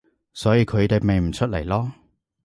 [0.33, 1.91] 所以佢哋咪唔出嚟囉